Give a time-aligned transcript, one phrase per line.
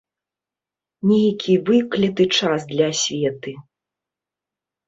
[1.09, 3.51] Нейкі выкляты час для асветы.